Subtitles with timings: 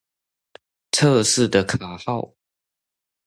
[0.89, 2.33] 測試的卡號